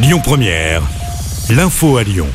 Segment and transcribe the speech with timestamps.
[0.00, 0.82] Lyon Première,
[1.50, 2.28] l'info à Lyon.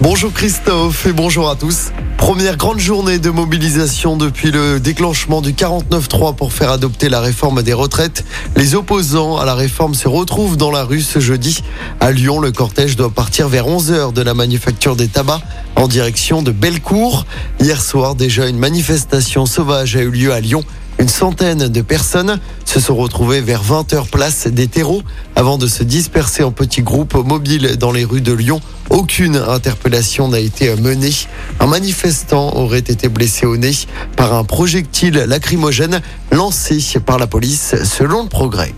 [0.00, 1.90] Bonjour Christophe et bonjour à tous.
[2.18, 7.64] Première grande journée de mobilisation depuis le déclenchement du 49-3 pour faire adopter la réforme
[7.64, 8.24] des retraites.
[8.54, 11.64] Les opposants à la réforme se retrouvent dans la rue ce jeudi.
[11.98, 15.42] À Lyon, le cortège doit partir vers 11h de la manufacture des tabacs
[15.74, 17.26] en direction de Bellecour.
[17.60, 20.62] Hier soir, déjà une manifestation sauvage a eu lieu à Lyon.
[20.98, 25.02] Une centaine de personnes se sont retrouvées vers 20h place des terreaux
[25.36, 28.60] avant de se disperser en petits groupes mobiles dans les rues de Lyon.
[28.90, 31.12] Aucune interpellation n'a été menée.
[31.60, 33.74] Un manifestant aurait été blessé au nez
[34.16, 38.74] par un projectile lacrymogène lancé par la police selon le progrès.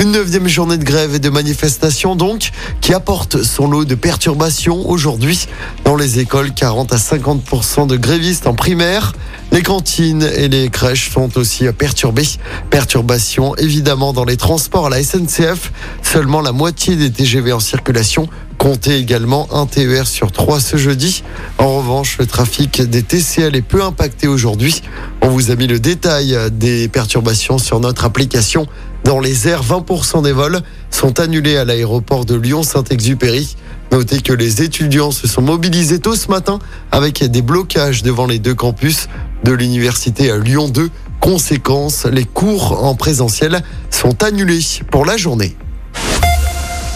[0.00, 4.88] Une neuvième journée de grève et de manifestation donc, qui apporte son lot de perturbations
[4.88, 5.46] aujourd'hui.
[5.84, 9.12] Dans les écoles, 40 à 50% de grévistes en primaire.
[9.52, 12.28] Les cantines et les crèches sont aussi perturbées.
[12.70, 15.72] Perturbations évidemment dans les transports à la SNCF.
[16.02, 18.28] Seulement la moitié des TGV en circulation.
[18.58, 21.24] Comptez également un TER sur trois ce jeudi.
[21.58, 24.82] En revanche, le trafic des TCL est peu impacté aujourd'hui.
[25.22, 28.66] On vous a mis le détail des perturbations sur notre application.
[29.02, 30.60] Dans les airs, 20% des vols
[30.90, 33.56] sont annulés à l'aéroport de Lyon-Saint-Exupéry.
[33.92, 36.60] Notez que les étudiants se sont mobilisés tôt ce matin
[36.92, 39.08] avec des blocages devant les deux campus
[39.44, 40.90] de l'université à Lyon 2.
[41.20, 45.56] Conséquence, les cours en présentiel sont annulés pour la journée.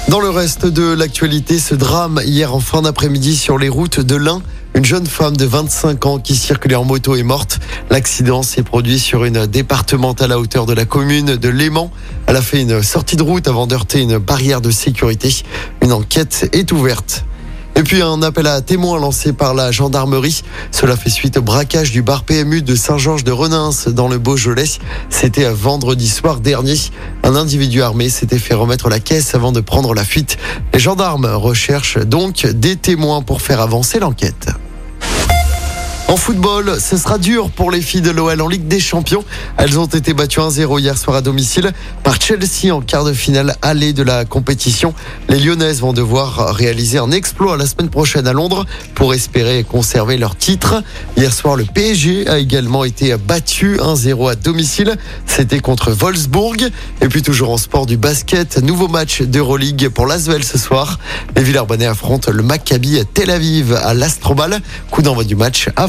[0.09, 4.17] Dans le reste de l'actualité, ce drame hier en fin d'après-midi sur les routes de
[4.17, 4.43] l'Ain.
[4.75, 7.61] Une jeune femme de 25 ans qui circulait en moto est morte.
[7.91, 11.91] L'accident s'est produit sur une départementale à hauteur de la commune de Léman.
[12.27, 15.35] Elle a fait une sortie de route avant d'heurter une barrière de sécurité.
[15.81, 17.25] Une enquête est ouverte.
[17.77, 20.43] Et puis un appel à témoins lancé par la gendarmerie.
[20.71, 24.65] Cela fait suite au braquage du bar PMU de Saint-Georges de Renins dans le Beaujolais.
[25.11, 26.77] C'était vendredi soir dernier.
[27.25, 30.39] Un individu armé s'était fait remettre la caisse avant de prendre la fuite.
[30.73, 34.49] Les gendarmes recherchent donc des témoins pour faire avancer l'enquête.
[36.15, 39.25] En football, ce sera dur pour les filles de l'OL en Ligue des Champions.
[39.57, 41.73] Elles ont été battues 1-0 hier soir à domicile
[42.05, 44.95] par Chelsea en quart de finale allée de la compétition.
[45.29, 48.65] Les Lyonnaises vont devoir réaliser un exploit la semaine prochaine à Londres
[48.95, 50.85] pour espérer conserver leur titre.
[51.17, 54.97] Hier soir, le PSG a également été battu 1-0 à domicile.
[55.27, 56.71] C'était contre Wolfsburg.
[57.01, 61.01] Et puis toujours en sport du basket, nouveau match d'Euroleague pour l'Asvel ce soir.
[61.35, 64.61] Les Villers-Banais affrontent le Maccabi Tel Aviv à l'Astrobal.
[64.93, 65.89] Coup d'envoi du match à